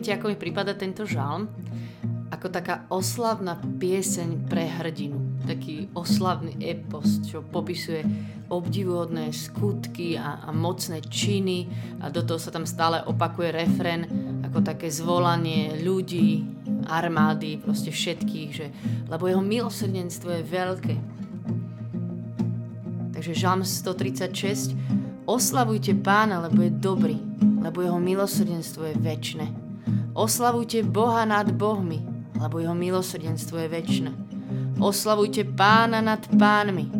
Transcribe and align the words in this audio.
Viete, 0.00 0.16
ako 0.16 0.32
mi 0.32 0.36
prípada 0.40 0.72
tento 0.72 1.04
žalm? 1.04 1.44
Ako 2.32 2.48
taká 2.48 2.88
oslavná 2.88 3.60
pieseň 3.60 4.48
pre 4.48 4.64
hrdinu. 4.64 5.20
Taký 5.44 5.92
oslavný 5.92 6.56
epos, 6.56 7.20
čo 7.28 7.44
popisuje 7.44 8.08
obdivuhodné 8.48 9.28
skutky 9.28 10.16
a, 10.16 10.48
a 10.48 10.56
mocné 10.56 11.04
činy 11.04 11.68
a 12.00 12.08
do 12.08 12.24
toho 12.24 12.40
sa 12.40 12.48
tam 12.48 12.64
stále 12.64 13.04
opakuje 13.04 13.52
refren 13.52 14.08
ako 14.40 14.64
také 14.64 14.88
zvolanie 14.88 15.84
ľudí, 15.84 16.48
armády, 16.88 17.60
proste 17.60 17.92
všetkých, 17.92 18.50
že, 18.56 18.72
lebo 19.04 19.28
jeho 19.28 19.44
milosrdenstvo 19.44 20.32
je 20.32 20.42
veľké. 20.48 20.96
Takže 23.20 23.36
Žalm 23.36 23.68
136 23.68 24.72
Oslavujte 25.28 25.92
pána, 26.00 26.40
lebo 26.48 26.64
je 26.64 26.72
dobrý, 26.72 27.20
lebo 27.60 27.84
jeho 27.84 28.00
milosrdenstvo 28.00 28.88
je 28.88 28.96
väčšie. 28.96 29.59
Oslavujte 30.20 30.84
Boha 30.84 31.24
nad 31.24 31.48
Bohmi, 31.48 32.04
lebo 32.36 32.60
jeho 32.60 32.76
milosrdenstvo 32.76 33.56
je 33.56 33.68
väčšie. 33.72 34.08
Oslavujte 34.76 35.48
pána 35.48 36.04
nad 36.04 36.20
pánmi, 36.36 36.92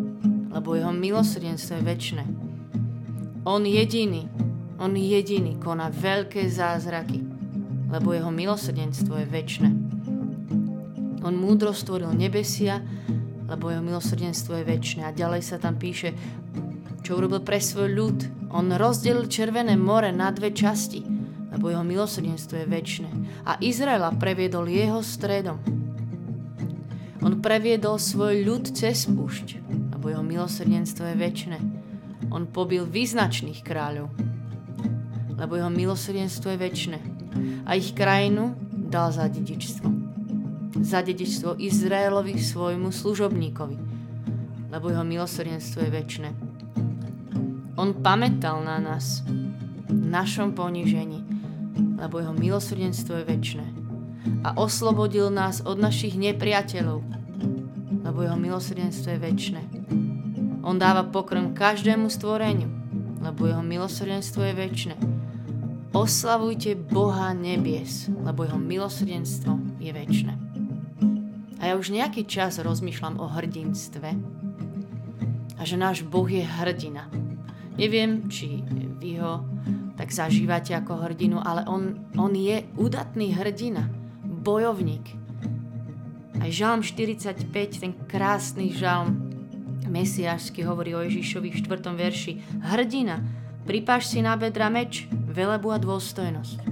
lebo 0.49 0.73
jeho 0.73 0.89
milosrdenstvo 0.89 1.77
je 1.77 1.83
väčšie. 1.85 2.23
On 3.45 3.61
jediný, 3.61 4.25
on 4.81 4.97
jediný 4.97 5.53
koná 5.61 5.93
veľké 5.93 6.49
zázraky, 6.49 7.21
lebo 7.93 8.09
jeho 8.17 8.33
milosrdenstvo 8.33 9.13
je 9.21 9.27
väčšie. 9.29 9.69
On 11.21 11.37
múdro 11.37 11.77
stvoril 11.77 12.17
nebesia, 12.17 12.81
lebo 13.45 13.69
jeho 13.69 13.85
milosrdenstvo 13.85 14.57
je 14.57 14.65
väčšie. 14.65 15.05
A 15.05 15.13
ďalej 15.13 15.45
sa 15.45 15.61
tam 15.61 15.77
píše, 15.77 16.17
čo 17.05 17.21
urobil 17.21 17.45
pre 17.45 17.61
svoj 17.61 17.85
ľud. 17.93 18.17
On 18.49 18.65
rozdelil 18.73 19.29
Červené 19.29 19.77
more 19.77 20.09
na 20.09 20.33
dve 20.33 20.49
časti, 20.49 21.20
lebo 21.51 21.69
jeho 21.69 21.83
milosrdenstvo 21.83 22.63
je 22.63 22.67
väčšie. 22.67 23.07
A 23.45 23.59
Izraela 23.59 24.15
previedol 24.15 24.71
jeho 24.71 25.03
stredom. 25.03 25.59
On 27.21 27.37
previedol 27.37 28.01
svoj 28.01 28.41
ľud 28.41 28.73
cez 28.73 29.05
púšť, 29.05 29.61
lebo 29.93 30.09
jeho 30.09 30.25
milosrdenstvo 30.25 31.05
je 31.11 31.15
väčšie. 31.19 31.57
On 32.31 32.47
pobil 32.47 32.87
význačných 32.87 33.61
kráľov, 33.61 34.09
lebo 35.35 35.59
jeho 35.59 35.69
milosrdenstvo 35.69 36.55
je 36.55 36.57
väčšie. 36.57 36.97
A 37.67 37.77
ich 37.77 37.93
krajinu 37.93 38.57
dal 38.71 39.13
za 39.13 39.29
dedičstvo. 39.29 39.87
Za 40.81 41.05
dedičstvo 41.05 41.61
Izraelovi 41.61 42.41
svojmu 42.41 42.89
služobníkovi, 42.89 43.77
lebo 44.73 44.85
jeho 44.89 45.05
milosrdenstvo 45.05 45.85
je 45.85 45.91
väčšie 45.93 46.51
on 47.81 47.97
pamätal 47.97 48.61
na 48.61 48.77
nás, 48.77 49.25
v 49.89 50.05
našom 50.11 50.53
ponížení, 50.53 51.20
lebo 52.01 52.17
jeho 52.17 52.33
milosrdenstvo 52.33 53.21
je 53.21 53.25
väčšie. 53.29 53.65
A 54.41 54.57
oslobodil 54.57 55.29
nás 55.29 55.61
od 55.61 55.77
našich 55.77 56.17
nepriateľov, 56.17 57.05
lebo 58.01 58.17
jeho 58.25 58.37
milosrdenstvo 58.37 59.13
je 59.13 59.19
väčšie. 59.21 59.61
On 60.65 60.81
dáva 60.81 61.05
pokrm 61.05 61.53
každému 61.53 62.09
stvoreniu, 62.09 62.69
lebo 63.21 63.45
jeho 63.45 63.61
milosrdenstvo 63.61 64.41
je 64.49 64.53
väčšie. 64.57 64.93
Oslavujte 65.93 66.73
Boha 66.73 67.37
nebies, 67.37 68.09
lebo 68.09 68.49
jeho 68.49 68.57
milosrdenstvo 68.57 69.77
je 69.77 69.91
väčšie. 69.93 70.33
A 71.61 71.69
ja 71.69 71.73
už 71.77 71.93
nejaký 71.93 72.25
čas 72.25 72.57
rozmýšľam 72.57 73.21
o 73.21 73.29
hrdinstve 73.29 74.09
a 75.55 75.61
že 75.61 75.77
náš 75.77 76.01
Boh 76.01 76.25
je 76.25 76.41
hrdina, 76.41 77.05
Neviem, 77.79 78.27
či 78.27 78.61
vy 78.99 79.23
ho 79.23 79.47
tak 80.01 80.09
zažívate 80.09 80.73
ako 80.73 80.97
hrdinu, 80.97 81.37
ale 81.37 81.61
on, 81.69 81.93
on 82.17 82.33
je 82.33 82.65
udatný 82.73 83.37
hrdina, 83.37 83.85
bojovník. 84.25 85.13
Aj 86.41 86.49
žalm 86.49 86.81
45, 86.81 87.45
ten 87.77 87.93
krásny 88.09 88.73
žalm 88.73 89.29
mesiášsky 89.85 90.65
hovorí 90.65 90.97
o 90.97 91.05
Ježišovi 91.05 91.53
v 91.53 91.57
4. 91.61 91.93
verši. 91.93 92.33
Hrdina, 92.65 93.21
pripáš 93.69 94.09
si 94.09 94.25
na 94.25 94.33
bedra 94.33 94.73
meč, 94.73 95.05
velebu 95.11 95.69
a 95.69 95.77
dôstojnosť. 95.77 96.65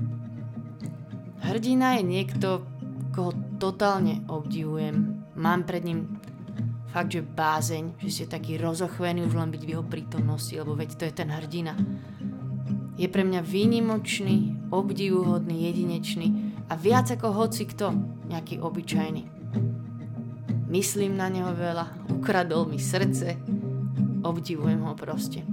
Hrdina 1.45 2.01
je 2.01 2.03
niekto, 2.09 2.65
koho 3.13 3.37
totálne 3.61 4.25
obdivujem. 4.25 5.21
Mám 5.37 5.69
pred 5.69 5.85
ním 5.85 6.17
fakt, 6.89 7.13
že 7.13 7.21
bázeň, 7.21 8.01
že 8.01 8.09
ste 8.09 8.25
taký 8.25 8.57
rozochvený 8.57 9.29
už 9.29 9.37
len 9.37 9.53
byť 9.53 9.61
v 9.61 9.71
jeho 9.77 9.85
prítomnosti, 9.85 10.57
lebo 10.57 10.73
veď 10.73 10.89
to 10.97 11.03
je 11.05 11.13
ten 11.13 11.29
hrdina. 11.29 11.77
Je 12.99 13.07
pre 13.07 13.23
mňa 13.23 13.39
výnimočný, 13.39 14.67
obdivuhodný, 14.75 15.71
jedinečný 15.71 16.51
a 16.67 16.75
viac 16.75 17.07
ako 17.07 17.31
hoci 17.31 17.63
kto, 17.63 17.95
nejaký 18.27 18.59
obyčajný. 18.59 19.23
Myslím 20.67 21.15
na 21.15 21.31
neho 21.31 21.55
veľa, 21.55 22.11
ukradol 22.11 22.67
mi 22.67 22.75
srdce, 22.75 23.39
obdivujem 24.19 24.83
ho 24.83 24.93
proste. 24.99 25.47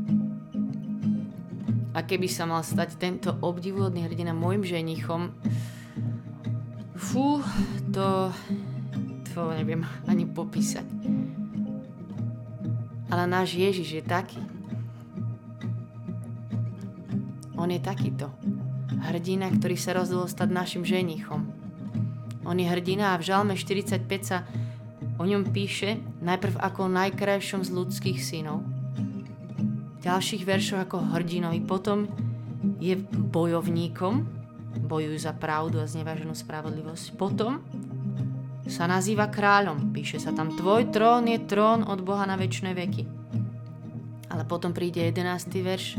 A 1.94 2.02
keby 2.02 2.26
sa 2.26 2.50
mal 2.50 2.66
stať 2.66 2.98
tento 2.98 3.30
obdivuhodný 3.38 4.10
hrdina 4.10 4.34
môjim 4.34 4.66
ženichom, 4.66 5.30
fú, 6.98 7.40
to, 7.94 8.34
to 9.30 9.40
neviem 9.54 9.86
ani 10.10 10.26
popísať. 10.26 10.84
Ale 13.06 13.30
náš 13.30 13.54
Ježiš 13.54 14.02
je 14.02 14.04
taký. 14.04 14.55
On 17.56 17.68
je 17.68 17.80
takýto. 17.80 18.30
Hrdina, 19.10 19.50
ktorý 19.50 19.76
sa 19.76 19.96
rozhodol 19.96 20.28
stať 20.28 20.48
našim 20.52 20.82
ženichom. 20.84 21.48
On 22.46 22.54
je 22.54 22.68
hrdina 22.68 23.16
a 23.16 23.18
v 23.18 23.26
Žalme 23.26 23.58
45 23.58 24.06
sa 24.22 24.46
o 25.16 25.24
ňom 25.24 25.50
píše 25.50 25.98
najprv 26.22 26.60
ako 26.60 26.86
najkrajšom 26.92 27.64
z 27.66 27.70
ľudských 27.72 28.18
synov, 28.22 28.62
v 29.96 30.00
ďalších 30.04 30.46
veršoch 30.46 30.86
ako 30.86 31.16
hrdinovi, 31.16 31.58
potom 31.64 32.06
je 32.78 32.94
bojovníkom, 33.10 34.14
bojujú 34.86 35.18
za 35.18 35.32
pravdu 35.34 35.80
a 35.80 35.88
znevaženú 35.88 36.36
spravodlivosť. 36.36 37.16
Potom 37.16 37.64
sa 38.66 38.86
nazýva 38.90 39.30
kráľom. 39.30 39.94
Píše 39.94 40.20
sa 40.20 40.34
tam, 40.34 40.52
tvoj 40.52 40.90
trón 40.90 41.26
je 41.30 41.38
trón 41.42 41.86
od 41.86 42.02
Boha 42.02 42.26
na 42.28 42.36
väčšie 42.36 42.74
veky. 42.74 43.02
Ale 44.30 44.42
potom 44.44 44.74
príde 44.74 45.00
11. 45.00 45.48
verš, 45.62 45.96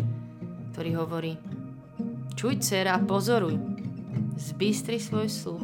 ktorý 0.75 0.99
hovorí, 0.99 1.39
čuj, 2.37 2.61
dcera, 2.61 3.01
pozoruj, 3.01 3.57
zbystri 4.37 5.01
svoj 5.01 5.25
sluch. 5.25 5.63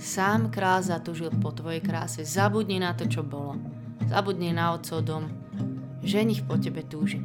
Sám 0.00 0.48
král 0.48 0.80
zatužil 0.80 1.28
po 1.36 1.52
tvojej 1.52 1.84
kráse, 1.84 2.24
zabudni 2.24 2.80
na 2.80 2.96
to, 2.96 3.04
čo 3.04 3.20
bolo. 3.20 3.60
Zabudni 4.08 4.56
na 4.56 4.72
otcov 4.72 5.04
dom, 5.04 5.28
ženich 6.00 6.48
po 6.48 6.56
tebe 6.56 6.80
túži. 6.80 7.20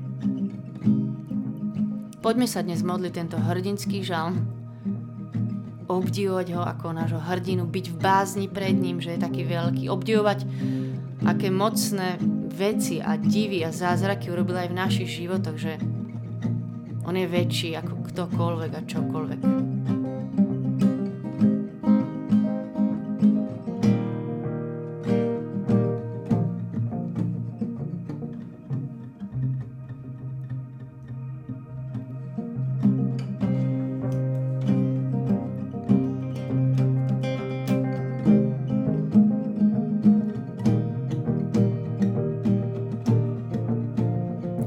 Poďme 2.19 2.43
sa 2.43 2.59
dnes 2.59 2.83
modliť 2.83 3.13
tento 3.15 3.39
hrdinský 3.39 4.03
žalm, 4.03 4.43
obdivovať 5.87 6.47
ho 6.51 6.61
ako 6.67 6.91
nášho 6.91 7.23
hrdinu, 7.23 7.63
byť 7.71 7.85
v 7.87 7.97
bázni 8.03 8.45
pred 8.51 8.75
ním, 8.75 8.99
že 8.99 9.15
je 9.15 9.23
taký 9.23 9.47
veľký, 9.47 9.87
obdivovať, 9.87 10.43
aké 11.23 11.47
mocné 11.47 12.19
veci 12.51 12.99
a 12.99 13.15
divy 13.15 13.63
a 13.63 13.71
zázraky 13.71 14.27
urobil 14.27 14.59
aj 14.59 14.69
v 14.75 14.75
našich 14.75 15.09
životoch, 15.23 15.55
že 15.55 15.79
on 17.07 17.15
je 17.15 17.23
väčší 17.23 17.79
ako 17.79 17.96
ktokoľvek 18.17 18.71
a 18.73 18.81
čokoľvek. 18.81 19.41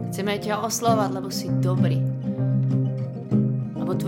Chceme 0.06 0.38
ťa 0.38 0.62
oslovať, 0.62 1.11
lebo 1.19 1.35
si 1.35 1.50
dobrý. 1.58 2.19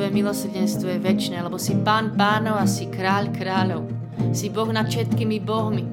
Tvoje 0.02 0.19
milosrdenstvo 0.19 0.90
je 0.90 0.99
väčšie, 0.99 1.38
lebo 1.46 1.62
si 1.62 1.78
pán 1.78 2.19
pánov 2.19 2.58
a 2.58 2.66
si 2.66 2.90
kráľ 2.90 3.31
kráľov. 3.38 3.87
Si 4.34 4.50
Boh 4.50 4.66
nad 4.75 4.90
všetkými 4.90 5.38
bohmi. 5.38 5.87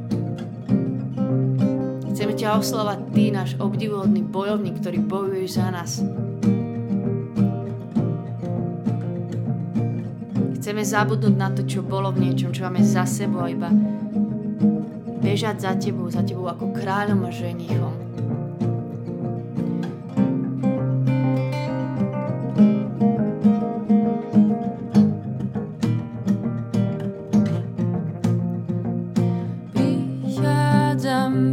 Chceme 2.09 2.33
ťa 2.33 2.57
oslovať, 2.57 3.05
ty, 3.13 3.29
náš 3.29 3.53
obdivuhodný 3.61 4.25
bojovník, 4.25 4.81
ktorý 4.81 5.05
bojuješ 5.05 5.61
za 5.61 5.67
nás. 5.69 6.01
Chceme 10.57 10.81
zabudnúť 10.81 11.35
na 11.37 11.53
to, 11.53 11.61
čo 11.69 11.85
bolo 11.85 12.09
v 12.09 12.33
niečom, 12.33 12.49
čo 12.49 12.65
máme 12.65 12.81
za 12.81 13.05
sebou, 13.05 13.45
iba 13.45 13.69
bežať 15.21 15.69
za 15.69 15.77
tebou, 15.77 16.09
za 16.09 16.25
tebou 16.25 16.49
ako 16.49 16.73
kráľom 16.73 17.29
a 17.29 17.29
ženichom. 17.29 17.98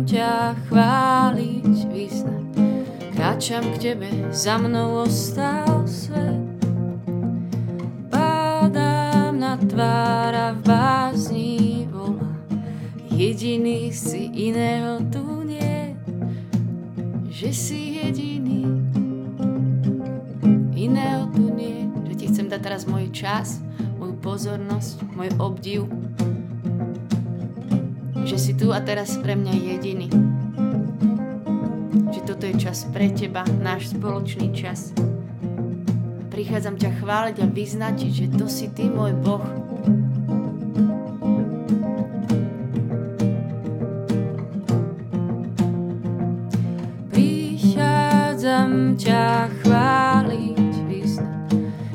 ťa 0.06 0.58
chváliť 0.66 1.76
význam. 1.94 2.50
Kráčam 3.14 3.64
k 3.74 3.92
tebe, 3.92 4.10
za 4.34 4.58
mnou 4.58 5.06
ostal 5.06 5.86
svet. 5.86 6.42
Padám 8.10 9.38
na 9.38 9.54
tvára 9.56 10.58
v 10.58 10.60
bázni 10.66 11.86
bola, 11.86 12.34
Jediný 13.14 13.94
si 13.94 14.28
iného 14.28 15.00
tu 15.08 15.46
nie, 15.46 15.96
že 17.30 17.54
si 17.54 18.02
jediný. 18.02 18.68
Iného 20.76 21.30
tu 21.32 21.48
nie, 21.54 21.88
že 22.10 22.14
ti 22.20 22.24
chcem 22.28 22.50
dať 22.50 22.60
teraz 22.60 22.82
môj 22.84 23.08
čas, 23.14 23.64
moju 23.96 24.18
pozornosť, 24.20 25.00
môj 25.16 25.32
obdiv, 25.40 25.88
že 28.26 28.37
si 28.43 28.52
tu 28.58 28.75
a 28.75 28.82
teraz 28.82 29.14
pre 29.23 29.38
mňa 29.38 29.55
jediný 29.55 30.11
toto 32.26 32.43
je 32.43 32.58
čas 32.58 32.84
pre 32.90 33.06
teba, 33.14 33.46
náš 33.62 33.94
spoločný 33.94 34.50
čas. 34.50 34.90
Prichádzam 36.28 36.75
ťa 36.75 36.90
chváliť 36.99 37.37
a 37.38 37.46
vyznať, 37.46 37.96
že 38.11 38.26
to 38.34 38.50
si 38.50 38.67
ty 38.75 38.90
môj 38.90 39.14
Boh. 39.23 39.46
Prichádzam 47.14 48.99
ťa 48.99 49.26
chváliť, 49.62 50.73
vyznať. 50.90 51.50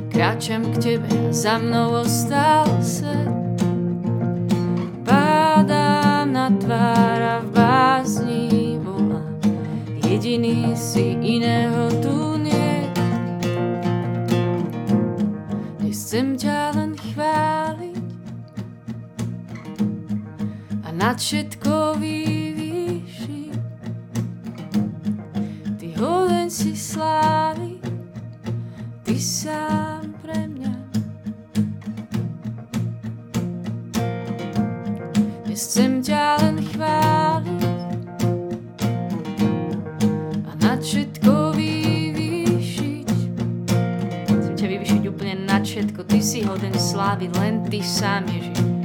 Kráčam 0.10 0.64
k 0.74 0.76
tebe, 0.80 1.12
za 1.30 1.60
mnou 1.60 2.02
ostal 2.02 2.66
svet. 2.80 3.31
Jediný 10.32 10.72
si 10.80 11.20
iného 11.20 11.92
tu 12.00 12.40
nie. 12.40 12.88
Nechcem 15.84 16.40
ťa 16.40 16.72
len 16.72 16.96
chváliť 16.96 18.08
a 20.88 20.90
nad 20.96 21.20
všetko 21.20 22.00
vyvýšiť. 22.00 23.60
Ty 25.76 25.88
hoden 26.00 26.48
si 26.48 26.80
slávy, 26.80 27.84
ty 29.04 29.20
sám 29.20 30.16
pre 30.24 30.48
mňa. 30.48 30.76
Nechcem 35.44 36.00
ťa 36.00 36.24
len 36.40 36.64
chváliť 36.72 37.11
všetko, 45.72 46.04
Ty 46.04 46.20
si 46.22 46.46
hoden 46.46 46.78
slávy, 46.78 47.26
len 47.40 47.66
Ty 47.66 47.82
sám, 47.82 48.30
Ježiš. 48.30 48.81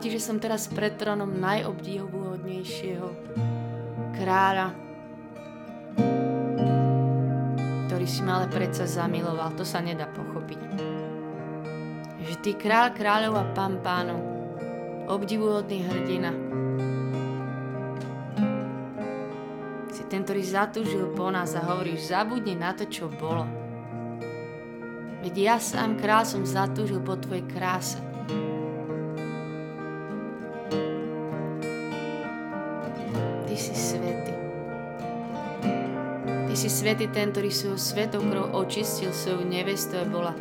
Ti, 0.00 0.08
že 0.08 0.16
som 0.16 0.40
teraz 0.40 0.64
pred 0.64 0.96
trónom 0.96 1.28
najobdivuhodnejšieho 1.28 3.08
kráľa, 4.16 4.72
ktorý 7.84 8.06
si 8.08 8.24
ma 8.24 8.40
ale 8.40 8.48
predsa 8.48 8.88
zamiloval. 8.88 9.52
To 9.60 9.64
sa 9.68 9.84
nedá 9.84 10.08
pochopiť. 10.08 10.60
Že 12.24 12.34
ty 12.40 12.56
kráľ 12.56 12.96
kráľov 12.96 13.44
a 13.44 13.44
pán 13.52 13.84
pánov, 13.84 14.24
obdivuhodný 15.04 15.84
hrdina, 15.84 16.32
si 19.92 20.08
ten, 20.08 20.24
ktorý 20.24 20.40
zatúžil 20.40 21.12
po 21.12 21.28
nás 21.28 21.52
a 21.52 21.60
hovoríš, 21.60 22.08
zabudni 22.08 22.56
na 22.56 22.72
to, 22.72 22.88
čo 22.88 23.12
bolo. 23.12 23.44
Veď 25.20 25.34
ja 25.36 25.56
sám 25.60 26.00
král 26.00 26.24
som 26.24 26.48
zatúžil 26.48 27.04
po 27.04 27.20
tvojej 27.20 27.44
kráse. 27.52 28.00
Si 36.60 36.68
svety 36.68 37.08
ten, 37.08 37.32
ktorý 37.32 37.48
svojou 37.48 37.80
svetou 37.80 38.20
očistil 38.52 39.16
svoju 39.16 39.48
nevestu 39.48 39.96
a 39.96 40.04
bola 40.04 40.36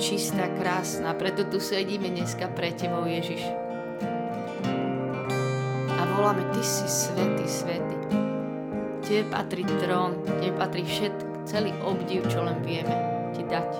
čistá, 0.00 0.48
krásna. 0.56 1.12
Preto 1.12 1.44
tu 1.52 1.60
sedíme 1.60 2.08
dneska 2.08 2.48
pre 2.56 2.72
Tebou, 2.72 3.04
Ježiš. 3.04 3.44
A 5.92 6.02
voláme, 6.16 6.48
Ty 6.56 6.64
si 6.64 6.88
svety, 6.88 7.44
svety. 7.44 7.96
Tebe 9.04 9.28
patrí 9.28 9.68
trón, 9.84 10.24
Tebe 10.40 10.56
patrí 10.56 10.80
všetko, 10.80 11.44
celý 11.44 11.76
obdiv, 11.84 12.24
čo 12.32 12.40
len 12.40 12.56
vieme 12.64 12.96
Ti 13.36 13.44
dať. 13.44 13.70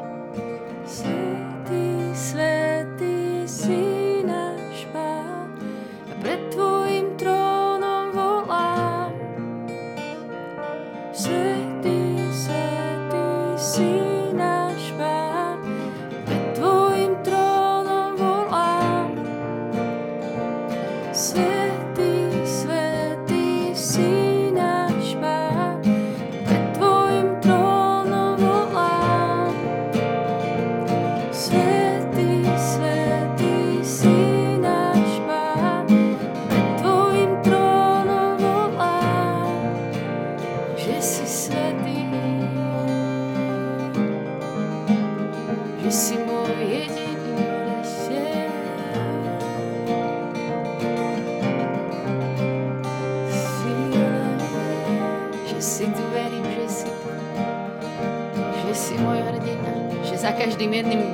Svety, 0.85 2.13
svety 2.13 3.49
si 3.49 3.90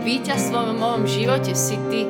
víťazstvom 0.07 0.71
v 0.71 0.79
mojom 0.79 1.05
živote 1.11 1.51
si 1.59 1.75
ty. 1.91 2.07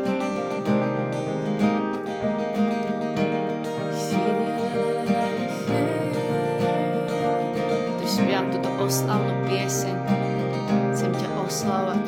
Takže 7.96 8.12
spievam 8.12 8.52
túto 8.52 8.68
oslavnú 8.84 9.32
pieseň. 9.48 9.96
Chcem 10.92 11.08
ťa 11.16 11.28
oslavovať. 11.40 12.06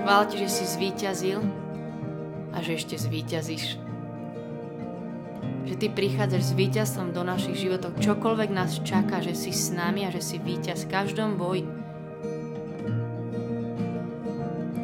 Chvála 0.00 0.24
ti, 0.32 0.36
že 0.40 0.48
si 0.48 0.64
zvíťazil 0.64 1.44
a 2.56 2.64
že 2.64 2.80
ešte 2.80 2.96
zvíťazíš. 2.96 3.85
Že 5.76 5.92
Ty 5.92 5.92
prichádzaš 5.92 6.42
s 6.48 6.56
víťazstvom 6.56 7.12
do 7.12 7.20
našich 7.20 7.68
životov. 7.68 8.00
Čokoľvek 8.00 8.48
nás 8.48 8.80
čaká, 8.80 9.20
že 9.20 9.36
si 9.36 9.52
s 9.52 9.68
nami 9.76 10.08
a 10.08 10.10
že 10.10 10.24
si 10.24 10.40
víťaz 10.40 10.88
v 10.88 10.92
každom 10.96 11.36
boji. 11.36 11.68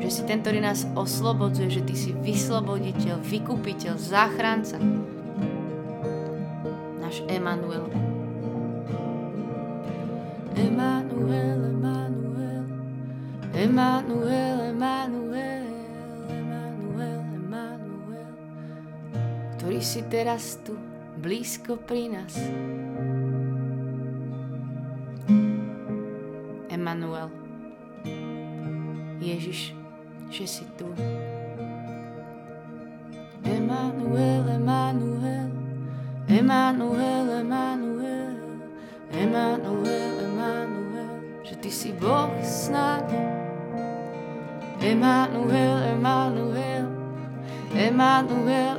Že 0.05 0.09
si 0.13 0.23
ten, 0.29 0.45
ktorý 0.45 0.61
nás 0.61 0.85
oslobodzuje, 0.93 1.81
že 1.81 1.83
Ty 1.89 1.97
si 1.97 2.13
vysloboditeľ, 2.13 3.25
vykupiteľ, 3.25 3.97
záchranca. 3.97 4.77
Náš 7.01 7.25
Emanuel. 7.25 7.89
Emanuel, 10.53 11.73
Emanuel, 11.73 12.69
Emanuel, 13.57 14.57
Emanuel, 14.77 15.32
si 19.83 20.01
teraz 20.07 20.63
tu, 20.63 20.79
blízko 21.19 21.75
pri 21.75 22.07
nás. 22.07 22.39
Emanuel, 26.71 27.29
Ježiš, 29.19 29.75
že 30.31 30.45
si 30.47 30.65
tu. 30.79 30.87
Emanuel, 33.43 34.47
Emanuel, 34.49 35.51
Emanuel, 36.31 37.27
Emanuel, 37.43 38.35
Emanuel, 39.13 40.15
Emanuel, 40.31 41.13
že 41.43 41.55
Ty 41.59 41.71
si 41.71 41.91
Boh 41.93 42.31
s 42.41 42.71
nami. 42.71 43.19
Emanuel, 44.83 45.95
Emanuel, 45.95 46.87
Emanuel, 47.77 48.72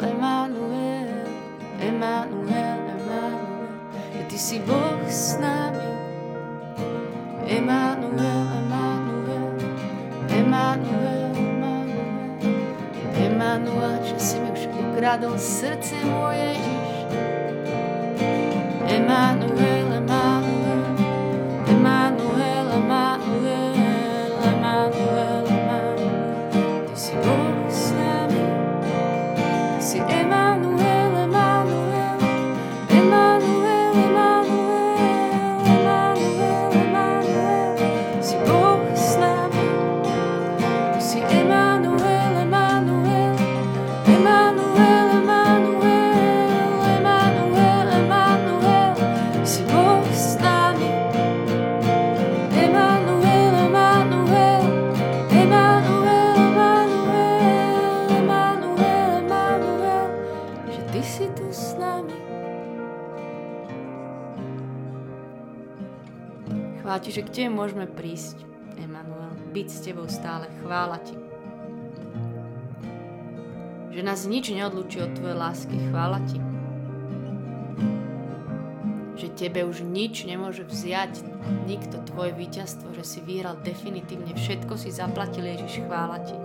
si 4.54 4.62
Boh 4.70 5.02
s 5.10 5.34
nami. 5.42 5.90
Emanuel, 7.50 8.46
Emanuel, 8.62 9.58
Emanuel, 10.30 11.34
Emanuel, 11.34 12.38
Emanuel, 13.18 13.98
že 14.06 14.18
si 14.22 14.38
mi 14.38 14.54
už 14.54 14.70
ukradol 14.78 15.42
srdce 15.42 15.98
moje, 16.06 16.54
môžeme 67.64 67.88
prísť, 67.88 68.44
Emanuel, 68.76 69.32
byť 69.56 69.68
s 69.72 69.80
Tebou 69.88 70.12
stále. 70.12 70.52
Chvála 70.60 71.00
Ti. 71.00 71.16
Že 73.96 74.02
nás 74.04 74.28
nič 74.28 74.52
neodlučí 74.52 75.00
od 75.00 75.16
Tvojej 75.16 75.40
lásky. 75.40 75.80
Chvála 75.88 76.20
Ti. 76.28 76.44
Že 79.16 79.28
Tebe 79.40 79.64
už 79.64 79.88
nič 79.88 80.28
nemôže 80.28 80.68
vziať 80.68 81.24
nikto 81.64 82.04
Tvoje 82.04 82.36
víťazstvo, 82.36 82.92
že 82.92 83.08
si 83.08 83.24
vyhral 83.24 83.56
definitívne. 83.64 84.36
Všetko 84.36 84.76
si 84.76 84.92
zaplatil, 84.92 85.48
Ježiš. 85.48 85.88
Chvála 85.88 86.20
Ti. 86.20 86.36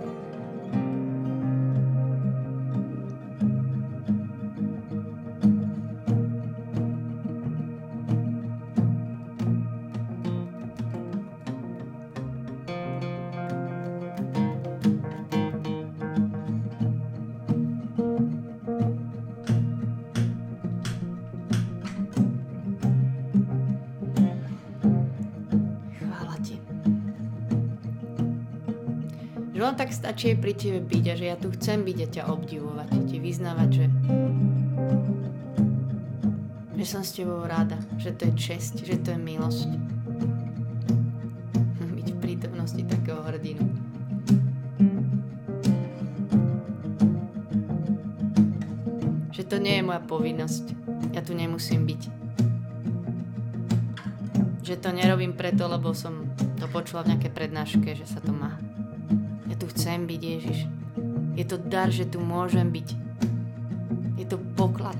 Tak 29.89 30.13
stačí 30.13 30.37
pri 30.37 30.53
Tebe 30.53 30.85
byť 30.85 31.05
a 31.09 31.13
že 31.17 31.25
ja 31.25 31.33
tu 31.33 31.49
chcem 31.49 31.81
byť 31.81 31.97
a 31.97 32.07
ťa 32.13 32.23
obdivovať, 32.29 33.09
Ti 33.09 33.17
vyznávať, 33.17 33.69
že 33.73 33.85
že 36.77 36.85
som 36.85 37.01
s 37.01 37.17
Tebou 37.17 37.41
rada, 37.49 37.81
že 37.97 38.13
to 38.13 38.29
je 38.29 38.33
česť, 38.37 38.85
že 38.85 39.01
to 39.01 39.17
je 39.17 39.19
milosť. 39.19 39.69
Byť 41.97 42.07
v 42.13 42.17
prítomnosti 42.21 42.77
takého 42.85 43.17
hrdinu. 43.25 43.65
Že 49.33 49.43
to 49.49 49.57
nie 49.57 49.73
je 49.81 49.83
moja 49.89 50.05
povinnosť. 50.05 50.65
Ja 51.17 51.25
tu 51.25 51.33
nemusím 51.33 51.89
byť. 51.89 52.01
Že 54.61 54.75
to 54.77 54.89
nerobím 54.93 55.33
preto, 55.33 55.65
lebo 55.65 55.97
som 55.97 56.29
to 56.61 56.69
počula 56.69 57.01
v 57.01 57.17
nejakej 57.17 57.33
prednáške, 57.33 57.89
že 57.97 58.05
sa 58.05 58.21
to 58.21 58.29
má. 58.29 58.58
Chcem 59.79 60.11
byť, 60.11 60.21
Ježiš. 60.27 60.59
Je 61.39 61.45
to 61.47 61.55
dar, 61.55 61.87
že 61.87 62.03
tu 62.03 62.19
môžem 62.19 62.67
byť. 62.67 62.99
Je 64.19 64.27
to 64.27 64.35
poklad. 64.59 64.99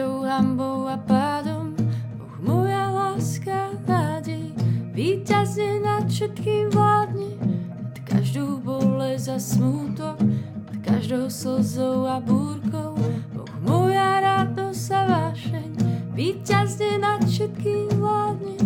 Každou 0.00 0.24
hambou 0.24 0.88
a 0.88 0.96
pádom, 0.96 1.76
Boh 2.16 2.36
moja 2.40 2.88
láska, 2.88 3.68
nádej, 3.84 4.48
víťazne 4.96 5.76
nad 5.84 6.08
všetkým 6.08 6.72
vládne, 6.72 7.36
nad 7.84 8.00
každou 8.08 8.64
bolesť 8.64 9.36
a 9.36 9.36
smútok, 9.36 10.16
nad 10.56 10.76
každou 10.80 11.28
slzou 11.28 12.08
a 12.08 12.16
búrkou, 12.16 12.96
Boh 13.36 13.52
moja 13.60 14.24
radosť 14.24 14.88
a 14.88 15.02
vášeň, 15.04 15.70
víťazne 16.16 16.96
nad 16.96 17.20
všetkým 17.20 17.92
vládne. 18.00 18.56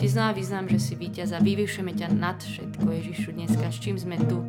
Ty 0.00 0.06
zná 0.08 0.32
že 0.64 0.80
si 0.80 0.96
víťaz 0.96 1.36
a 1.36 1.44
vyvyšujeme 1.44 1.92
ťa 1.92 2.08
nad 2.16 2.40
všetko, 2.40 2.88
Ježišu, 2.88 3.36
dneska, 3.36 3.68
s 3.68 3.84
čím 3.84 4.00
sme 4.00 4.16
tu. 4.16 4.40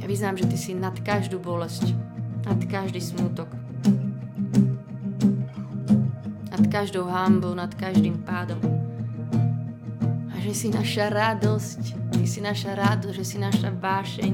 Ja 0.00 0.08
vyznám, 0.08 0.40
že 0.40 0.48
Ty 0.48 0.56
si 0.56 0.72
nad 0.72 0.96
každú 1.04 1.36
bolesť, 1.36 1.92
nad 2.42 2.60
každý 2.66 2.98
smútok, 2.98 3.48
nad 6.50 6.64
každou 6.68 7.06
hambu, 7.06 7.54
nad 7.54 7.70
každým 7.74 8.22
pádom. 8.26 8.58
A 10.30 10.34
že 10.42 10.52
si 10.52 10.68
naša 10.68 11.08
radosť, 11.08 12.02
Ty 12.12 12.28
si 12.28 12.38
naša 12.44 12.78
radosť, 12.78 13.14
že 13.18 13.24
si 13.24 13.38
naša 13.40 13.72
vášeň. 13.72 14.32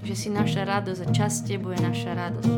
Že 0.00 0.14
si 0.16 0.28
naša 0.30 0.62
radosť 0.64 1.00
a 1.04 1.08
čas 1.12 1.44
Tebo 1.44 1.74
je 1.74 1.80
naša 1.82 2.12
radosť. 2.16 2.56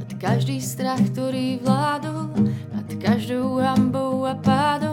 Nad 0.00 0.10
každý 0.16 0.62
strach, 0.64 1.02
ktorý 1.12 1.60
vládol, 1.60 2.30
nad 2.72 2.88
každou 2.96 3.60
hambou 3.60 4.24
a 4.24 4.38
pádom, 4.38 4.91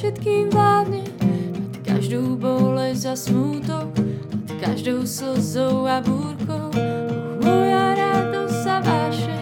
všetkým 0.00 0.48
vládne, 0.48 1.04
nad 1.60 1.76
každú 1.84 2.32
bolesť 2.40 3.12
a 3.12 3.14
smútok, 3.20 3.92
nad 4.32 4.48
každou 4.56 5.04
slzou 5.04 5.84
a 5.84 6.00
búrkou. 6.00 6.72
Moja 7.44 7.92
radosť 8.00 8.56
sa 8.64 8.80
váše, 8.80 9.36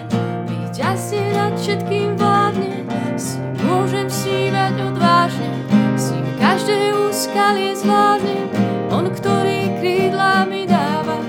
víťazne 0.50 1.30
nad 1.30 1.54
všetkým 1.54 2.18
vládne, 2.18 2.74
s 3.14 3.38
ním 3.38 3.54
môžem 3.70 4.10
snívať 4.10 4.74
odvážne, 4.82 5.50
s 5.94 6.10
ním 6.10 6.26
každé 6.42 6.90
úskalie 7.06 7.78
zvládne, 7.78 8.50
on, 8.90 9.14
ktorý 9.14 9.78
krídla 9.78 10.42
mi 10.42 10.66
dáva, 10.66 11.22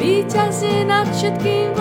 víťazne 0.00 0.88
nad 0.88 1.04
všetkým 1.12 1.76
vládne, 1.76 1.79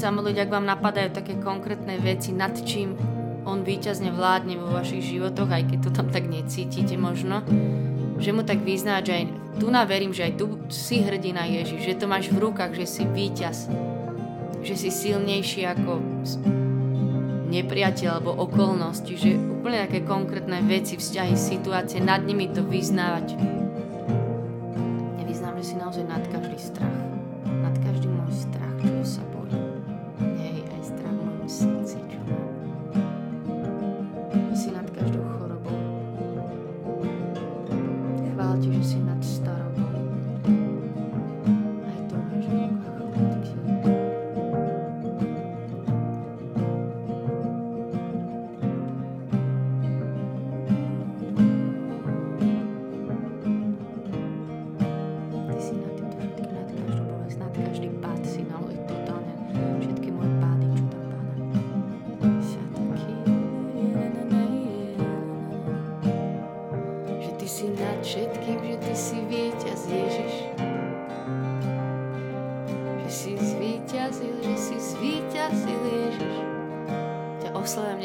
Poďme 0.00 0.16
sa 0.16 0.22
modliť, 0.24 0.38
ak 0.40 0.54
vám 0.56 0.64
napadajú 0.64 1.08
také 1.12 1.36
konkrétne 1.36 2.00
veci, 2.00 2.32
nad 2.32 2.56
čím 2.56 2.96
on 3.44 3.60
víťazne 3.60 4.08
vládne 4.08 4.56
vo 4.56 4.72
vašich 4.72 5.12
životoch, 5.12 5.52
aj 5.52 5.68
keď 5.68 5.78
to 5.84 5.90
tam 5.92 6.08
tak 6.08 6.24
necítite 6.24 6.96
možno, 6.96 7.44
že 8.16 8.32
mu 8.32 8.40
tak 8.40 8.64
vyznáť, 8.64 9.02
že 9.04 9.12
aj 9.12 9.24
tu 9.60 9.66
verím, 9.68 10.16
že 10.16 10.24
aj 10.24 10.40
tu 10.40 10.56
si 10.72 11.04
hrdina 11.04 11.44
Ježiš, 11.44 11.84
že 11.84 12.00
to 12.00 12.08
máš 12.08 12.32
v 12.32 12.40
rukách, 12.48 12.80
že 12.80 12.88
si 12.88 13.04
víťaz, 13.04 13.68
že 14.64 14.72
si 14.72 14.88
silnejší 14.88 15.68
ako 15.68 16.00
nepriateľ 17.52 18.08
alebo 18.08 18.40
okolnosti, 18.40 19.12
že 19.12 19.36
úplne 19.36 19.84
také 19.84 20.00
konkrétne 20.00 20.64
veci, 20.64 20.96
vzťahy, 20.96 21.36
situácie, 21.36 22.00
nad 22.00 22.24
nimi 22.24 22.48
to 22.48 22.64
vyznávať. 22.64 23.59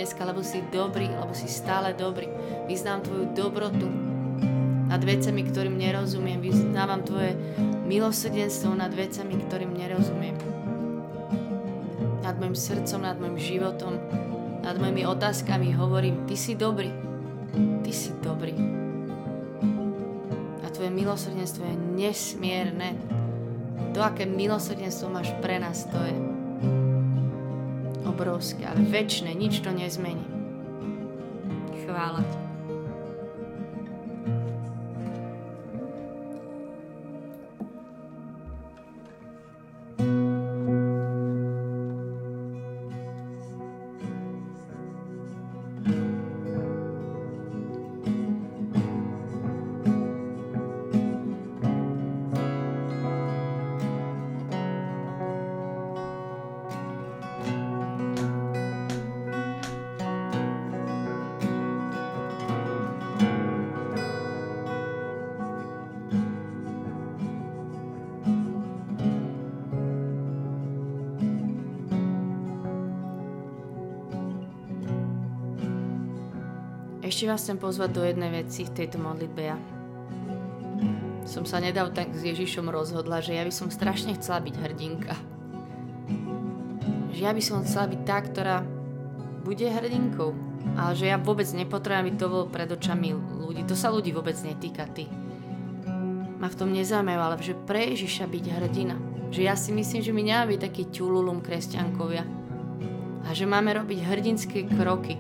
Dneska, 0.06 0.22
lebo 0.22 0.46
si 0.46 0.62
dobrý, 0.70 1.10
lebo 1.10 1.34
si 1.34 1.50
stále 1.50 1.98
dobrý. 1.98 2.30
Vyznám 2.70 3.02
tvoju 3.02 3.26
dobrotu, 3.34 3.90
nad 4.86 5.02
vecami, 5.02 5.42
ktorým 5.50 5.82
nerozumiem. 5.82 6.38
Vyznávam 6.38 7.02
Tvoje 7.02 7.34
milosrdenstvo 7.90 8.78
nad 8.78 8.94
vecami, 8.94 9.34
ktorým 9.42 9.74
nerozumiem. 9.74 10.38
Nad 12.22 12.38
môjim 12.38 12.54
srdcom, 12.54 13.02
nad 13.02 13.18
môjim 13.18 13.42
životom, 13.42 13.98
nad 14.62 14.78
mojimi 14.78 15.10
otázkami 15.10 15.74
hovorím, 15.74 16.30
Ty 16.30 16.36
si 16.38 16.54
dobrý. 16.54 16.94
Ty 17.82 17.90
si 17.90 18.14
dobrý. 18.22 18.54
A 20.62 20.70
Tvoje 20.70 20.94
milosrdenstvo 20.94 21.66
je 21.66 21.78
nesmierne. 21.98 22.94
To, 23.98 24.06
aké 24.06 24.30
milosrdenstvo 24.30 25.10
máš 25.10 25.34
pre 25.42 25.58
nás, 25.58 25.90
to 25.90 25.98
je 25.98 26.35
obrovské, 28.16 28.64
ale 28.64 28.80
väčšie, 28.80 29.36
nič 29.36 29.60
to 29.60 29.76
nezmení. 29.76 30.24
Chvála 31.84 32.24
Ti. 32.24 32.45
Ešte 77.16 77.32
vás 77.32 77.48
chcem 77.48 77.56
pozvať 77.56 77.96
do 77.96 78.04
jednej 78.04 78.28
veci 78.44 78.68
v 78.68 78.76
tejto 78.76 79.00
modlitbe. 79.00 79.40
Ja 79.40 79.56
som 81.24 81.48
sa 81.48 81.64
nedal 81.64 81.96
tak 81.96 82.12
s 82.12 82.28
Ježišom 82.28 82.68
rozhodla, 82.68 83.24
že 83.24 83.40
ja 83.40 83.48
by 83.48 83.56
som 83.56 83.72
strašne 83.72 84.20
chcela 84.20 84.44
byť 84.44 84.56
hrdinka. 84.60 85.16
Že 87.16 87.22
ja 87.24 87.32
by 87.32 87.40
som 87.40 87.64
chcela 87.64 87.88
byť 87.88 88.02
tá, 88.04 88.20
ktorá 88.20 88.58
bude 89.48 89.64
hrdinkou. 89.64 90.36
Ale 90.76 90.92
že 90.92 91.08
ja 91.08 91.16
vôbec 91.16 91.48
nepotrebujem, 91.48 92.04
aby 92.04 92.12
to 92.20 92.28
bolo 92.28 92.52
pred 92.52 92.68
očami 92.68 93.16
ľudí. 93.16 93.64
To 93.64 93.80
sa 93.80 93.96
ľudí 93.96 94.12
vôbec 94.12 94.36
netýka, 94.44 94.84
ty. 94.92 95.08
Ma 96.36 96.52
v 96.52 96.60
tom 96.60 96.76
nezaujímajú, 96.76 97.20
ale 97.24 97.40
že 97.40 97.56
pre 97.56 97.96
Ježiša 97.96 98.28
byť 98.28 98.46
hrdina. 98.60 99.00
Že 99.32 99.40
ja 99.40 99.56
si 99.56 99.72
myslím, 99.72 100.04
že 100.04 100.12
my 100.12 100.20
nemáme 100.20 100.52
byť 100.52 100.60
takí 100.68 100.92
ťululum 100.92 101.40
kresťankovia. 101.40 102.28
A 103.24 103.32
že 103.32 103.48
máme 103.48 103.72
robiť 103.72 104.04
hrdinské 104.04 104.68
kroky 104.68 105.16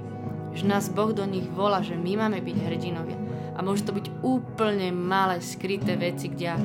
že 0.55 0.63
nás 0.63 0.87
Boh 0.87 1.11
do 1.11 1.27
nich 1.27 1.45
volá, 1.51 1.83
že 1.83 1.99
my 1.99 2.15
máme 2.15 2.39
byť 2.39 2.57
hrdinovia. 2.63 3.19
A 3.55 3.63
môže 3.63 3.83
to 3.83 3.95
byť 3.95 4.23
úplne 4.23 4.91
malé, 4.95 5.43
skryté 5.43 5.99
veci, 5.99 6.31
kde 6.31 6.45
ja 6.55 6.57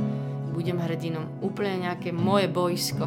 budem 0.54 0.78
hrdinom. 0.78 1.42
Úplne 1.42 1.90
nejaké 1.90 2.14
moje 2.14 2.46
bojsko. 2.46 3.06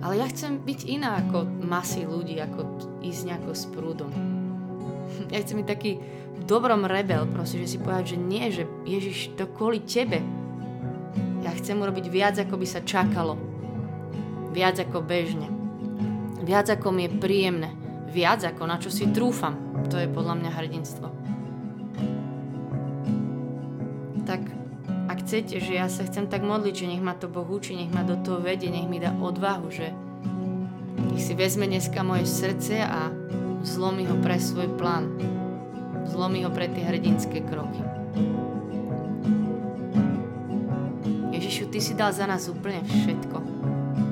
Ale 0.00 0.16
ja 0.16 0.26
chcem 0.32 0.64
byť 0.64 0.80
iná 0.88 1.20
ako 1.20 1.44
masy 1.60 2.08
ľudí, 2.08 2.40
ako 2.40 2.64
ísť 3.04 3.22
nejako 3.28 3.50
s 3.52 3.64
prúdom. 3.68 4.12
Ja 5.34 5.42
chcem 5.42 5.58
byť 5.60 5.68
taký 5.68 5.98
v 6.38 6.42
dobrom 6.46 6.86
rebel, 6.86 7.26
proste, 7.34 7.58
že 7.60 7.76
si 7.76 7.78
povedať, 7.82 8.14
že 8.14 8.18
nie, 8.18 8.46
že 8.54 8.64
Ježiš, 8.86 9.34
to 9.34 9.50
kvôli 9.50 9.82
tebe. 9.82 10.22
Ja 11.42 11.50
chcem 11.58 11.82
urobiť 11.82 12.06
viac, 12.08 12.38
ako 12.38 12.54
by 12.56 12.66
sa 12.66 12.80
čakalo. 12.80 13.34
Viac 14.54 14.80
ako 14.80 15.02
bežne. 15.02 15.50
Viac, 16.40 16.70
ako 16.72 16.94
mi 16.94 17.10
je 17.10 17.18
príjemné. 17.18 17.79
Viac, 18.10 18.42
ako 18.42 18.62
na 18.66 18.76
čo 18.82 18.90
si 18.90 19.06
trúfam. 19.10 19.54
To 19.86 19.94
je 19.94 20.10
podľa 20.10 20.34
mňa 20.42 20.50
hrdinstvo. 20.50 21.06
Tak 24.26 24.42
ak 25.10 25.16
chcete, 25.26 25.58
že 25.58 25.78
ja 25.78 25.86
sa 25.90 26.06
chcem 26.06 26.30
tak 26.30 26.42
modliť, 26.46 26.74
že 26.74 26.90
nech 26.90 27.02
ma 27.02 27.18
to 27.18 27.26
Boh 27.26 27.46
učí, 27.46 27.74
nech 27.74 27.90
ma 27.90 28.06
do 28.06 28.18
toho 28.18 28.42
vedie, 28.42 28.70
nech 28.70 28.86
mi 28.86 29.02
dá 29.02 29.10
odvahu, 29.14 29.70
že 29.70 29.90
nech 31.10 31.22
si 31.22 31.34
vezme 31.34 31.66
dneska 31.66 32.02
moje 32.06 32.26
srdce 32.26 32.82
a 32.82 33.10
zlomí 33.66 34.06
ho 34.06 34.18
pre 34.22 34.38
svoj 34.38 34.70
plán. 34.78 35.10
Zlomí 36.06 36.42
ho 36.46 36.50
pre 36.50 36.70
tie 36.70 36.86
hrdinské 36.86 37.42
kroky. 37.46 37.82
Ježišu, 41.34 41.70
Ty 41.70 41.78
Ty 41.78 41.78
si 41.78 41.94
dal 41.96 42.12
za 42.12 42.26
nás 42.26 42.46
úplne 42.46 42.82
všetko. 42.86 43.38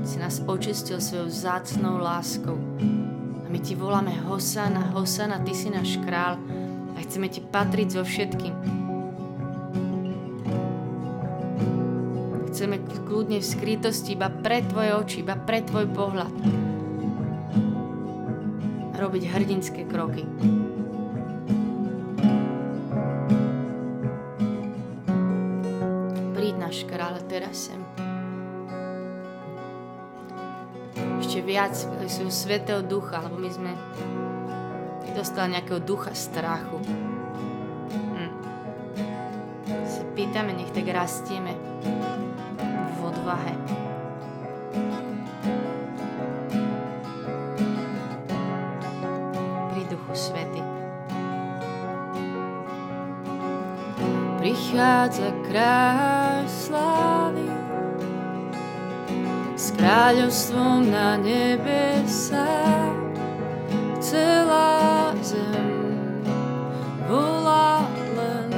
Si 0.02 0.16
nás 0.18 0.40
očistil 0.46 0.98
svojou 0.98 1.28
zácnou 1.30 2.00
láskou. 2.00 2.56
A 3.48 3.50
my 3.50 3.64
ti 3.64 3.72
voláme 3.72 4.12
Hosana, 4.28 4.92
Hosana, 4.92 5.40
Ty 5.40 5.56
si 5.56 5.72
náš 5.72 5.96
král 6.04 6.36
a 6.92 6.98
chceme 7.00 7.32
Ti 7.32 7.40
patriť 7.48 7.88
so 7.96 8.04
všetkým. 8.04 8.52
Chceme 12.52 12.76
kľudne 13.08 13.40
v 13.40 13.48
skrytosti 13.48 14.12
iba 14.12 14.28
pre 14.28 14.60
Tvoje 14.68 14.92
oči, 14.92 15.24
iba 15.24 15.32
pre 15.32 15.64
Tvoj 15.64 15.88
pohľad. 15.96 16.34
Robiť 19.00 19.22
hrdinské 19.32 19.88
kroky. 19.88 20.28
náš 26.68 26.84
kráľ 26.84 27.24
teraz 27.24 27.72
sem. 27.72 27.87
Ešte 31.38 31.54
viac 31.54 31.78
svojho 32.10 32.34
svetého 32.34 32.82
ducha, 32.82 33.22
lebo 33.22 33.38
my 33.38 33.46
sme 33.46 33.70
dostali 35.14 35.54
nejakého 35.54 35.78
ducha 35.78 36.10
strachu. 36.10 36.82
Hm. 37.94 38.32
Si 39.86 40.02
pýtame, 40.18 40.50
nech 40.50 40.74
tak 40.74 40.90
rastieme 40.90 41.54
v 42.90 42.98
odvahe. 43.06 43.54
Pri 49.70 49.82
duchu 49.86 50.12
svety. 50.18 50.58
Prichádza 54.42 55.30
kráľ 55.46 56.27
kráľovstvom 59.78 60.90
na 60.90 61.14
nebesa 61.22 62.50
celá 64.02 65.14
zem 65.22 66.18
volá 67.06 67.86
len. 68.18 68.50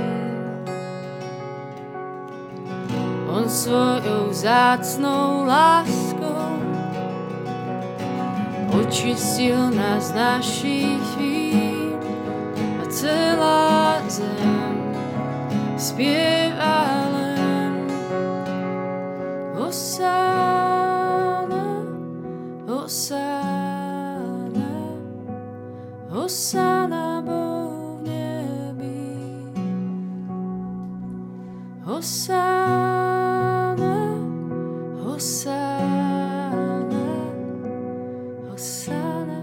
On 3.29 3.45
svojou 3.45 4.33
zácnou 4.33 5.45
láskou 5.45 6.57
očistil 8.81 9.71
nás 9.77 10.17
našich 10.17 11.05
vín 11.21 12.01
a 12.81 12.85
celá 12.89 14.01
zem 14.09 14.73
spieva 15.77 17.10
Hosana 26.31 27.19
Boh 27.27 27.99
v 27.99 28.07
nebi. 28.07 29.03
Hosana, 31.83 33.35
Hosana, 35.03 36.07
Hosana. 38.47 39.43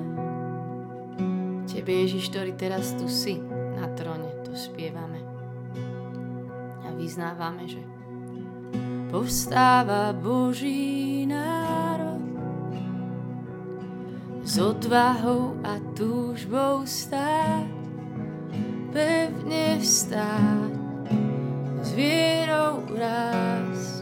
Tebe 1.68 1.92
Ježiš, 1.92 2.32
ktorý 2.32 2.56
teraz 2.56 2.96
tu 2.96 3.12
si 3.12 3.36
na 3.76 3.92
tróne, 3.92 4.32
to 4.48 4.56
spievame. 4.56 5.20
A 6.88 6.96
vyznávame, 6.96 7.68
že 7.68 7.84
povstáva 9.12 10.16
Boží 10.16 11.17
s 14.58 14.60
odvahou 14.60 15.54
a 15.62 15.78
túžbou 15.94 16.82
stáť, 16.82 17.70
pevne 18.90 19.78
vstáť, 19.78 20.74
s 21.86 21.94
vierou 21.94 22.82
rásť. 22.90 24.02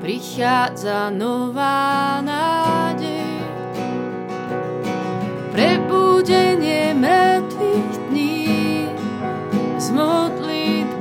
Prichádza 0.00 1.12
nová 1.12 2.24
nádej, 2.24 3.36
prebudenie 5.52 6.96
mŕtvych 6.96 7.92
dní 8.08 8.88
s 9.76 9.92
modlitbou 9.92 10.99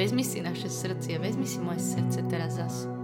vezmi 0.00 0.24
si 0.24 0.40
naše 0.40 0.68
srdcie, 0.68 1.18
vezmi 1.18 1.46
si 1.46 1.58
moje 1.60 1.78
srdce 1.78 2.22
teraz 2.22 2.56
zas. 2.56 2.99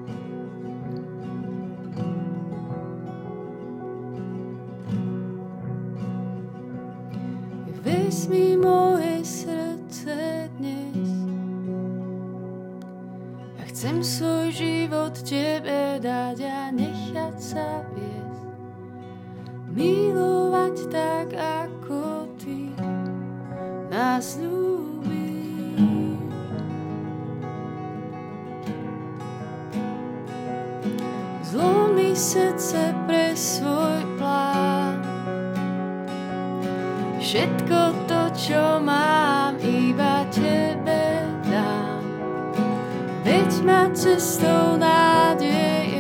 Ma 43.67 43.91
cestou 43.91 44.79
nádeje 44.79 45.99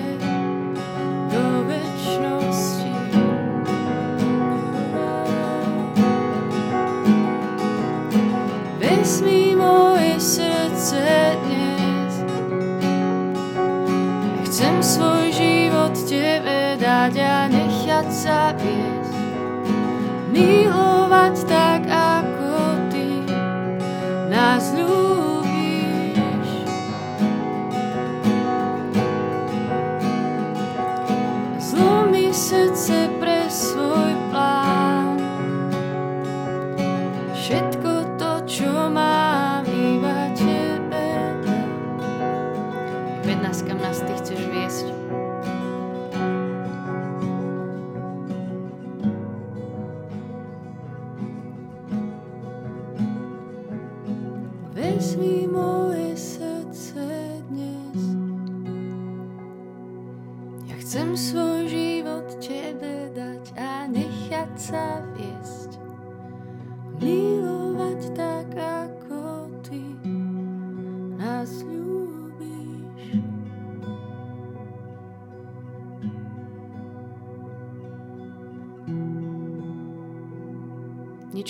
do 1.27 1.67
večnosti. 1.67 2.95
Vezmi 8.79 9.59
moje 9.59 10.15
srdce 10.21 11.35
dnes. 11.43 12.15
Chcem 14.47 14.83
svoj 14.83 15.35
Tebe 16.07 16.79
dať 16.79 17.15
a 17.19 17.51
nechať 17.51 18.07
sa 18.15 18.55
viesť. 18.55 19.15
Milovať 20.31 21.35
tak, 21.51 21.76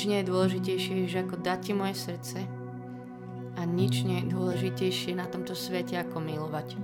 Nie 0.07 0.23
je 0.23 0.31
dôležitejšie, 0.31 1.11
že 1.11 1.27
ako 1.27 1.43
dať 1.43 1.59
ti 1.67 1.73
moje 1.75 1.99
srdce 1.99 2.39
a 3.59 3.61
nič 3.67 4.07
nie 4.07 4.23
je 4.23 4.31
dôležitejšie 4.31 5.19
na 5.19 5.27
tomto 5.27 5.59
svete, 5.59 5.99
ako 5.99 6.23
milovať. 6.23 6.79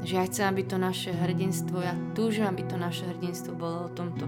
Že 0.00 0.12
ja 0.16 0.24
chcem, 0.24 0.48
aby 0.48 0.64
to 0.64 0.80
naše 0.80 1.12
hrdinstvo, 1.12 1.84
ja 1.84 1.92
túžim, 2.16 2.48
aby 2.48 2.64
to 2.64 2.80
naše 2.80 3.04
hrdinstvo 3.04 3.52
bolo 3.52 3.84
o 3.84 3.92
tomto. 3.92 4.24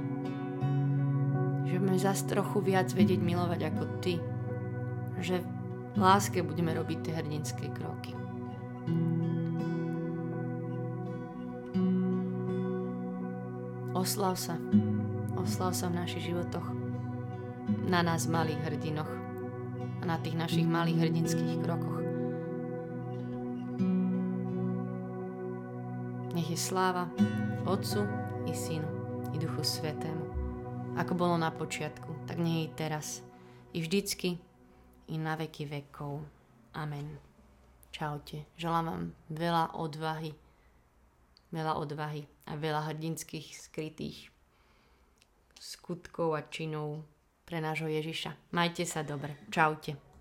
Že 1.65 1.81
budeme 1.81 1.97
zase 1.97 2.29
trochu 2.29 2.61
viac 2.61 2.93
vedieť 2.93 3.25
milovať 3.25 3.61
ako 3.73 3.85
ty. 4.05 4.21
Že 5.17 5.41
v 5.97 6.01
láske 6.03 6.45
budeme 6.45 6.77
robiť 6.77 7.09
tie 7.09 7.17
hrdinské 7.17 7.73
kroky. 7.73 8.13
Oslav 13.97 14.37
sa 14.37 14.61
oslav 15.43 15.75
sa 15.75 15.91
v 15.91 15.99
našich 15.99 16.31
životoch, 16.31 16.82
na 17.69 18.03
nás 18.03 18.27
malých 18.27 18.61
hrdinoch 18.67 19.13
a 20.01 20.05
na 20.07 20.19
tých 20.19 20.35
našich 20.35 20.67
malých 20.67 21.09
hrdinských 21.09 21.63
krokoch. 21.63 21.99
Nech 26.33 26.49
je 26.49 26.59
sláva 26.59 27.13
Otcu 27.69 28.03
i 28.49 28.55
Synu 28.57 28.89
i 29.31 29.39
Duchu 29.39 29.63
Svetému, 29.63 30.27
ako 30.97 31.13
bolo 31.15 31.37
na 31.39 31.53
počiatku, 31.53 32.27
tak 32.27 32.41
nie 32.41 32.67
je 32.67 32.75
teraz, 32.75 33.21
i 33.73 33.81
vždycky, 33.81 34.41
i 35.09 35.17
na 35.21 35.37
veky 35.37 35.69
vekov. 35.69 36.25
Amen. 36.73 37.21
Čaute. 37.93 38.49
Želám 38.57 38.85
vám 38.89 39.05
veľa 39.29 39.77
odvahy, 39.77 40.33
veľa 41.53 41.77
odvahy 41.77 42.25
a 42.49 42.57
veľa 42.57 42.89
hrdinských 42.89 43.53
skrytých 43.53 44.33
skutkov 45.61 46.33
a 46.35 46.43
činov 46.49 47.05
pre 47.53 47.61
nášho 47.61 47.85
Ježiša. 47.85 48.57
Majte 48.57 48.89
sa 48.89 49.05
dobre. 49.05 49.37
Čaute. 49.53 50.12